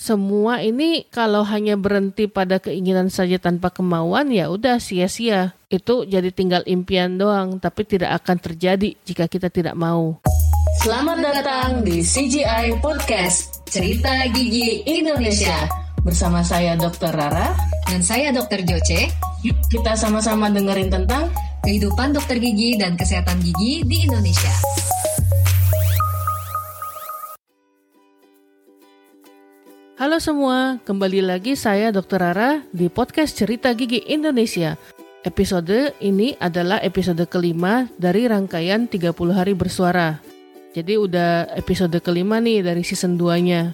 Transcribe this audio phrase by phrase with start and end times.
[0.00, 5.52] semua ini kalau hanya berhenti pada keinginan saja tanpa kemauan ya udah sia-sia.
[5.68, 10.16] Itu jadi tinggal impian doang, tapi tidak akan terjadi jika kita tidak mau.
[10.80, 15.68] Selamat datang di CGI Podcast, Cerita Gigi Indonesia.
[16.00, 17.12] Bersama saya Dr.
[17.12, 17.52] Rara
[17.84, 18.64] dan saya Dr.
[18.64, 19.12] Joce.
[19.44, 21.28] Yuk kita sama-sama dengerin tentang
[21.60, 24.52] kehidupan dokter gigi dan kesehatan gigi di Indonesia.
[30.10, 32.18] Halo semua, kembali lagi saya Dr.
[32.18, 34.74] Rara di podcast Cerita Gigi Indonesia.
[35.22, 40.18] Episode ini adalah episode kelima dari rangkaian 30 hari bersuara.
[40.74, 43.70] Jadi udah episode kelima nih dari season 2-nya.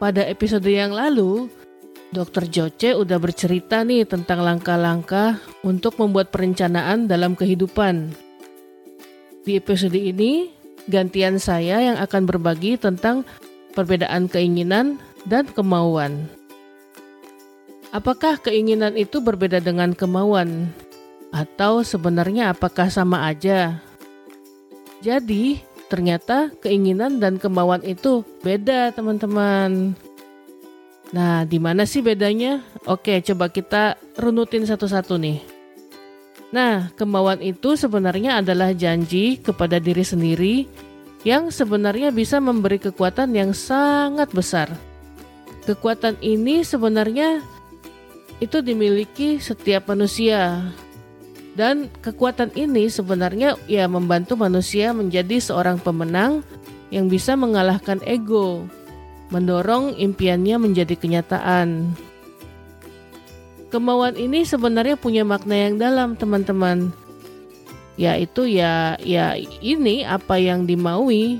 [0.00, 1.52] Pada episode yang lalu,
[2.08, 2.48] Dr.
[2.48, 8.08] Joce udah bercerita nih tentang langkah-langkah untuk membuat perencanaan dalam kehidupan.
[9.44, 10.56] Di episode ini,
[10.88, 13.28] gantian saya yang akan berbagi tentang
[13.76, 16.28] perbedaan keinginan dan kemauan.
[17.90, 20.70] Apakah keinginan itu berbeda dengan kemauan,
[21.34, 23.82] atau sebenarnya apakah sama aja?
[25.02, 25.58] Jadi,
[25.90, 29.98] ternyata keinginan dan kemauan itu beda, teman-teman.
[31.10, 32.62] Nah, di mana sih bedanya?
[32.86, 35.42] Oke, coba kita runutin satu-satu nih.
[36.54, 40.70] Nah, kemauan itu sebenarnya adalah janji kepada diri sendiri
[41.26, 44.70] yang sebenarnya bisa memberi kekuatan yang sangat besar
[45.68, 47.44] Kekuatan ini sebenarnya
[48.40, 50.72] itu dimiliki setiap manusia.
[51.52, 56.40] Dan kekuatan ini sebenarnya ya membantu manusia menjadi seorang pemenang
[56.88, 58.64] yang bisa mengalahkan ego,
[59.28, 61.92] mendorong impiannya menjadi kenyataan.
[63.70, 66.90] Kemauan ini sebenarnya punya makna yang dalam, teman-teman.
[68.00, 71.38] Yaitu ya ya ini apa yang dimaui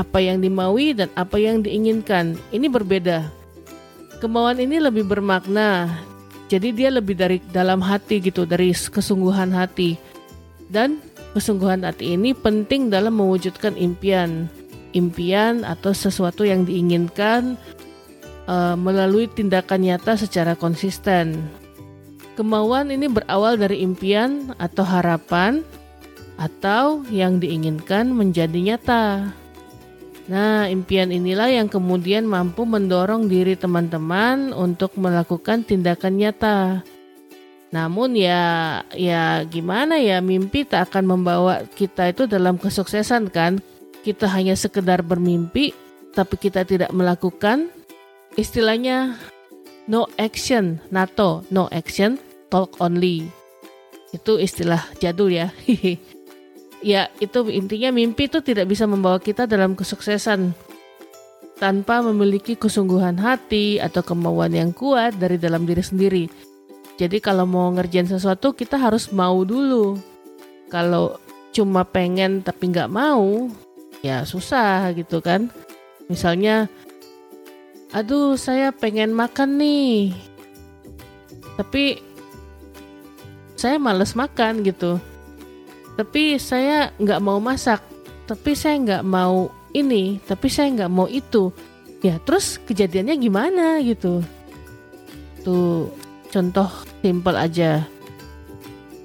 [0.00, 2.40] apa yang dimaui dan apa yang diinginkan.
[2.48, 3.28] Ini berbeda.
[4.24, 5.92] Kemauan ini lebih bermakna.
[6.48, 10.00] Jadi dia lebih dari dalam hati gitu, dari kesungguhan hati.
[10.72, 11.04] Dan
[11.36, 14.48] kesungguhan hati ini penting dalam mewujudkan impian.
[14.96, 17.54] Impian atau sesuatu yang diinginkan
[18.50, 21.46] uh, melalui tindakan nyata secara konsisten.
[22.34, 25.60] Kemauan ini berawal dari impian atau harapan
[26.40, 29.36] atau yang diinginkan menjadi nyata.
[30.30, 36.86] Nah, impian inilah yang kemudian mampu mendorong diri teman-teman untuk melakukan tindakan nyata.
[37.74, 43.58] Namun ya ya gimana ya mimpi tak akan membawa kita itu dalam kesuksesan kan?
[44.06, 45.74] Kita hanya sekedar bermimpi
[46.14, 47.66] tapi kita tidak melakukan.
[48.38, 49.18] Istilahnya
[49.90, 52.22] no action, NATO, no action,
[52.54, 53.26] talk only.
[54.14, 55.50] Itu istilah jadul ya.
[56.80, 60.52] ya itu intinya mimpi itu tidak bisa membawa kita dalam kesuksesan
[61.60, 66.24] tanpa memiliki kesungguhan hati atau kemauan yang kuat dari dalam diri sendiri.
[66.96, 70.00] Jadi kalau mau ngerjain sesuatu kita harus mau dulu.
[70.72, 71.20] Kalau
[71.52, 73.52] cuma pengen tapi nggak mau,
[74.00, 75.52] ya susah gitu kan.
[76.08, 76.68] Misalnya,
[77.92, 80.16] aduh saya pengen makan nih,
[81.60, 82.00] tapi
[83.52, 84.96] saya males makan gitu
[85.98, 87.82] tapi saya nggak mau masak.
[88.28, 90.22] Tapi saya nggak mau ini.
[90.22, 91.50] Tapi saya nggak mau itu.
[92.00, 94.24] Ya terus kejadiannya gimana gitu?
[95.44, 95.92] Tuh
[96.30, 96.68] contoh
[97.02, 97.84] simple aja.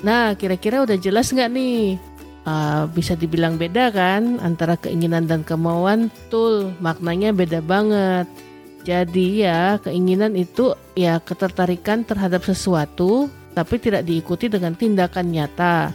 [0.00, 2.00] Nah kira-kira udah jelas nggak nih?
[2.40, 6.08] Uh, bisa dibilang beda kan antara keinginan dan kemauan?
[6.32, 8.26] Tuh maknanya beda banget.
[8.82, 15.92] Jadi ya keinginan itu ya ketertarikan terhadap sesuatu tapi tidak diikuti dengan tindakan nyata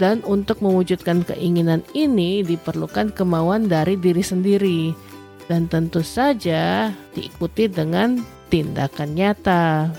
[0.00, 4.80] dan untuk mewujudkan keinginan ini diperlukan kemauan dari diri sendiri
[5.44, 8.16] dan tentu saja diikuti dengan
[8.48, 9.92] tindakan nyata.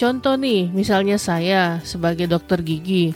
[0.00, 3.12] Contoh nih, misalnya saya sebagai dokter gigi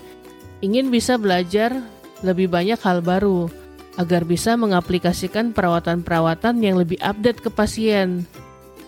[0.61, 1.73] ingin bisa belajar
[2.21, 3.49] lebih banyak hal baru
[3.97, 8.29] agar bisa mengaplikasikan perawatan-perawatan yang lebih update ke pasien.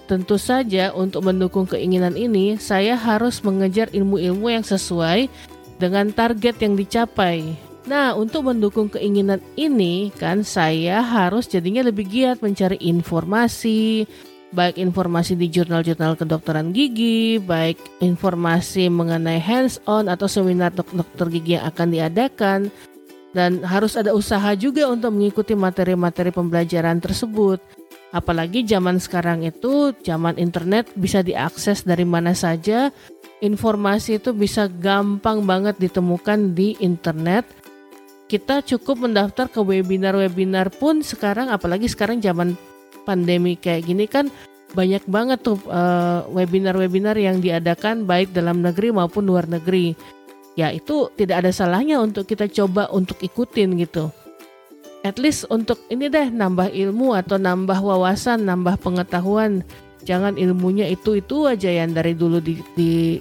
[0.06, 5.26] Tentu saja untuk mendukung keinginan ini, saya harus mengejar ilmu-ilmu yang sesuai
[5.76, 7.56] dengan target yang dicapai.
[7.86, 14.10] Nah, untuk mendukung keinginan ini kan saya harus jadinya lebih giat mencari informasi,
[14.50, 21.54] baik informasi di jurnal-jurnal kedokteran gigi, baik informasi mengenai hands-on atau seminar dok dokter gigi
[21.54, 22.60] yang akan diadakan,
[23.30, 27.62] dan harus ada usaha juga untuk mengikuti materi-materi pembelajaran tersebut.
[28.10, 32.88] Apalagi zaman sekarang itu, zaman internet bisa diakses dari mana saja
[33.44, 37.44] informasi itu bisa gampang banget ditemukan di internet.
[38.26, 42.58] Kita cukup mendaftar ke webinar-webinar pun sekarang apalagi sekarang zaman
[43.06, 44.26] pandemi kayak gini kan
[44.74, 49.94] banyak banget tuh uh, webinar-webinar yang diadakan baik dalam negeri maupun luar negeri.
[50.58, 54.10] Ya itu tidak ada salahnya untuk kita coba untuk ikutin gitu.
[55.06, 59.62] At least untuk ini deh nambah ilmu atau nambah wawasan, nambah pengetahuan.
[60.06, 63.18] Jangan ilmunya itu-itu aja yang dari dulu di, di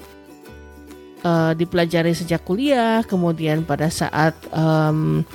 [1.25, 5.25] uh, dipelajari sejak kuliah, kemudian pada saat um,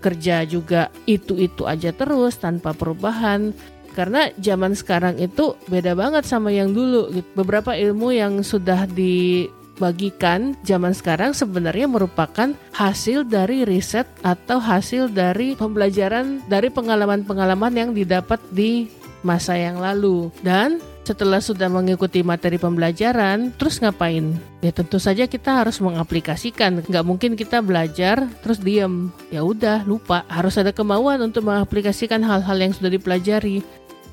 [0.00, 3.52] kerja juga itu-itu aja terus tanpa perubahan.
[3.92, 7.12] Karena zaman sekarang itu beda banget sama yang dulu.
[7.36, 15.52] Beberapa ilmu yang sudah dibagikan zaman sekarang sebenarnya merupakan hasil dari riset atau hasil dari
[15.52, 18.88] pembelajaran dari pengalaman-pengalaman yang didapat di
[19.22, 20.28] masa yang lalu.
[20.44, 24.38] Dan setelah sudah mengikuti materi pembelajaran, terus ngapain?
[24.62, 26.86] Ya tentu saja kita harus mengaplikasikan.
[26.86, 29.10] Nggak mungkin kita belajar terus diem.
[29.34, 30.22] Ya udah lupa.
[30.30, 33.66] Harus ada kemauan untuk mengaplikasikan hal-hal yang sudah dipelajari.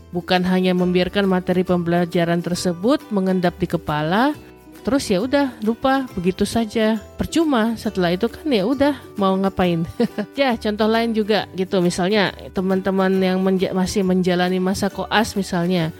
[0.09, 4.33] Bukan hanya membiarkan materi pembelajaran tersebut mengendap di kepala,
[4.81, 9.83] terus ya udah lupa begitu saja percuma setelah itu kan ya udah mau ngapain
[10.39, 15.91] ya contoh lain juga gitu misalnya teman-teman yang menja masih menjalani masa koas misalnya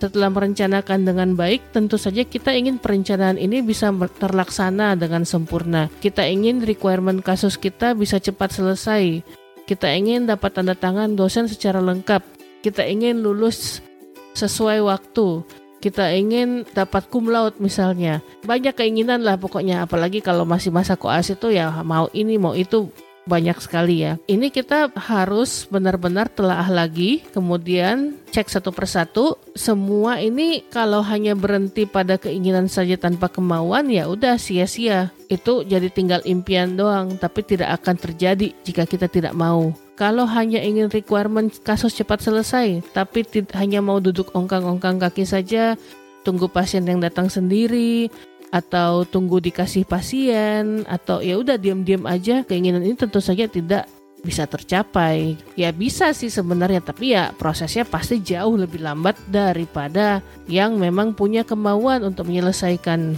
[0.00, 5.92] setelah merencanakan dengan baik, tentu saja kita ingin perencanaan ini bisa terlaksana dengan sempurna.
[6.00, 9.20] Kita ingin requirement kasus kita bisa cepat selesai.
[9.68, 12.24] Kita ingin dapat tanda tangan dosen secara lengkap.
[12.64, 13.84] Kita ingin lulus
[14.32, 15.44] sesuai waktu.
[15.80, 18.20] Kita ingin dapat cum laude misalnya.
[18.44, 22.92] Banyak keinginan lah pokoknya apalagi kalau masih masa koas itu ya mau ini mau itu
[23.30, 24.18] banyak sekali ya.
[24.26, 29.36] Ini kita harus benar-benar telah lagi, kemudian cek satu persatu.
[29.54, 35.14] Semua ini kalau hanya berhenti pada keinginan saja tanpa kemauan ya udah sia-sia.
[35.30, 39.70] Itu jadi tinggal impian doang, tapi tidak akan terjadi jika kita tidak mau.
[40.00, 43.20] Kalau hanya ingin requirement kasus cepat selesai, tapi
[43.52, 45.76] hanya mau duduk ongkang-ongkang kaki saja,
[46.24, 48.08] tunggu pasien yang datang sendiri,
[48.50, 53.86] atau tunggu dikasih pasien atau ya udah diam-diam aja keinginan ini tentu saja tidak
[54.20, 55.38] bisa tercapai.
[55.56, 60.20] Ya bisa sih sebenarnya tapi ya prosesnya pasti jauh lebih lambat daripada
[60.50, 63.16] yang memang punya kemauan untuk menyelesaikan.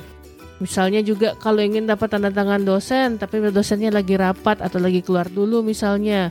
[0.63, 5.27] Misalnya juga kalau ingin dapat tanda tangan dosen tapi dosennya lagi rapat atau lagi keluar
[5.27, 6.31] dulu misalnya.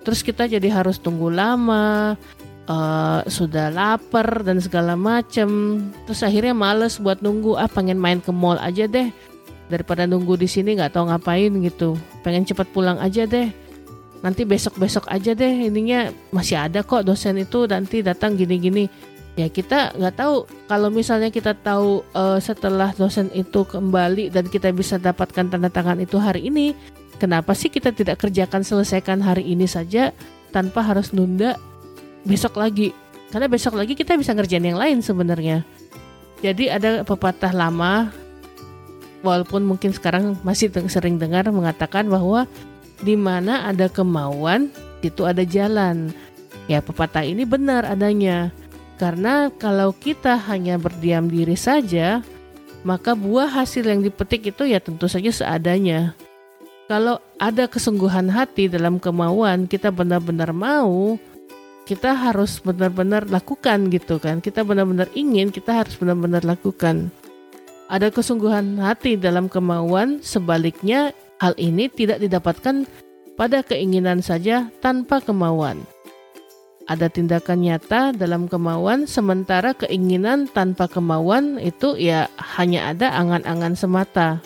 [0.00, 2.16] Terus kita jadi harus tunggu lama,
[2.70, 5.80] uh, sudah lapar dan segala macem.
[6.06, 9.10] Terus akhirnya males buat nunggu ah pengen main ke mall aja deh.
[9.70, 11.98] Daripada nunggu di sini nggak tahu ngapain gitu.
[12.24, 13.52] Pengen cepat pulang aja deh.
[14.20, 15.68] Nanti besok besok aja deh.
[15.70, 18.88] Ininya masih ada kok dosen itu nanti datang gini-gini.
[19.38, 20.48] Ya kita nggak tahu.
[20.66, 26.02] Kalau misalnya kita tahu uh, setelah dosen itu kembali dan kita bisa dapatkan tanda tangan
[26.02, 26.74] itu hari ini
[27.20, 30.16] kenapa sih kita tidak kerjakan selesaikan hari ini saja
[30.48, 31.60] tanpa harus nunda
[32.24, 32.96] besok lagi?
[33.28, 35.62] Karena besok lagi kita bisa ngerjain yang lain sebenarnya.
[36.40, 38.08] Jadi ada pepatah lama
[39.20, 42.48] walaupun mungkin sekarang masih sering dengar mengatakan bahwa
[43.04, 44.72] di mana ada kemauan
[45.04, 46.10] itu ada jalan.
[46.66, 48.48] Ya pepatah ini benar adanya.
[48.96, 52.24] Karena kalau kita hanya berdiam diri saja
[52.80, 56.16] maka buah hasil yang dipetik itu ya tentu saja seadanya
[56.90, 61.14] kalau ada kesungguhan hati dalam kemauan kita benar-benar mau
[61.86, 64.38] kita harus benar-benar lakukan gitu kan.
[64.38, 67.10] Kita benar-benar ingin, kita harus benar-benar lakukan.
[67.90, 71.10] Ada kesungguhan hati dalam kemauan, sebaliknya
[71.42, 72.86] hal ini tidak didapatkan
[73.34, 75.82] pada keinginan saja tanpa kemauan.
[76.86, 84.38] Ada tindakan nyata dalam kemauan, sementara keinginan tanpa kemauan itu ya hanya ada angan-angan semata.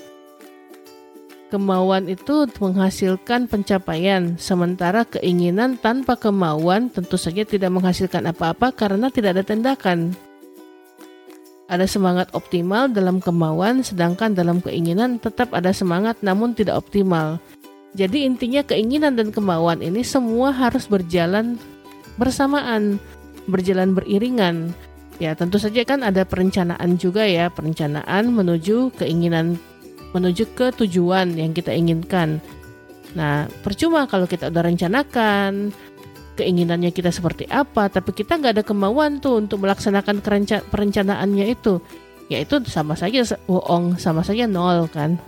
[1.55, 9.39] Kemauan itu menghasilkan pencapaian, sementara keinginan tanpa kemauan tentu saja tidak menghasilkan apa-apa karena tidak
[9.39, 10.19] ada tindakan.
[11.71, 17.39] Ada semangat optimal dalam kemauan, sedangkan dalam keinginan tetap ada semangat namun tidak optimal.
[17.95, 21.55] Jadi intinya keinginan dan kemauan ini semua harus berjalan
[22.19, 22.99] bersamaan,
[23.47, 24.75] berjalan beriringan.
[25.23, 29.55] Ya, tentu saja kan ada perencanaan juga ya, perencanaan menuju keinginan
[30.15, 32.39] menuju ke tujuan yang kita inginkan.
[33.19, 35.75] Nah, percuma kalau kita udah rencanakan
[36.35, 40.19] keinginannya kita seperti apa, tapi kita nggak ada kemauan tuh untuk melaksanakan
[40.71, 41.79] perencanaannya itu,
[42.27, 45.19] ya itu sama saja bohong, sama saja nol kan.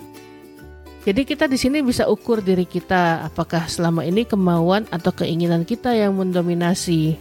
[1.07, 5.95] Jadi kita di sini bisa ukur diri kita apakah selama ini kemauan atau keinginan kita
[5.95, 7.15] yang mendominasi.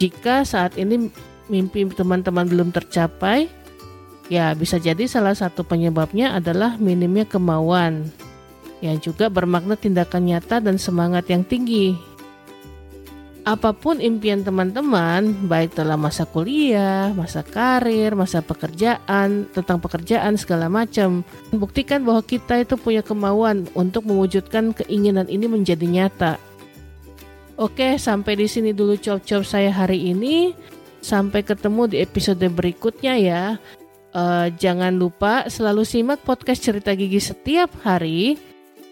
[0.00, 1.12] Jika saat ini
[1.52, 3.52] mimpi teman-teman belum tercapai,
[4.30, 8.14] Ya, bisa jadi salah satu penyebabnya adalah minimnya kemauan,
[8.78, 11.98] yang juga bermakna tindakan nyata dan semangat yang tinggi.
[13.48, 20.68] apa pun impian teman-teman, baik dalam masa kuliah, masa karir, masa pekerjaan, tentang pekerjaan segala
[20.68, 26.36] macam, buktikan bahwa kita itu punya kemauan untuk mewujudkan keinginan ini menjadi nyata.
[27.56, 30.52] Oke, sampai di sini dulu cop-cop saya hari ini.
[31.00, 33.44] Sampai ketemu di episode berikutnya ya.
[34.10, 38.34] Uh, jangan lupa selalu simak podcast cerita gigi setiap hari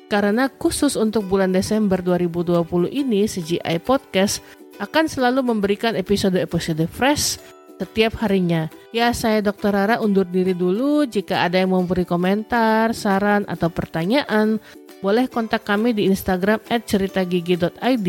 [0.07, 4.41] karena khusus untuk bulan Desember 2020 ini CGI Podcast
[4.79, 7.43] akan selalu memberikan episode-episode fresh
[7.79, 8.67] setiap harinya.
[8.91, 9.71] Ya, saya Dr.
[9.71, 11.07] Rara undur diri dulu.
[11.07, 14.59] Jika ada yang mau beri komentar, saran, atau pertanyaan,
[14.99, 18.09] boleh kontak kami di Instagram @ceritagigi.id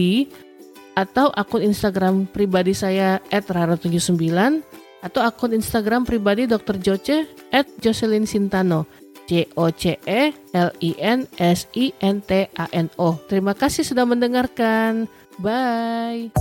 [0.97, 6.79] atau akun Instagram pribadi saya @rara79 atau akun Instagram pribadi Dr.
[6.79, 8.87] Joce at Jocelyn Sintano.
[9.29, 13.13] J O C E L I N S I N T A N O.
[13.29, 15.05] Terima kasih sudah mendengarkan.
[15.37, 16.33] Bye.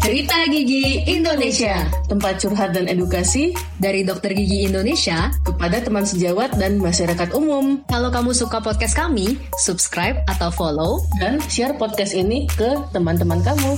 [0.00, 6.80] Cerita Gigi Indonesia, tempat curhat dan edukasi dari Dokter Gigi Indonesia kepada teman sejawat dan
[6.80, 7.84] masyarakat umum.
[7.92, 13.76] Kalau kamu suka podcast kami, subscribe atau follow dan share podcast ini ke teman-teman kamu.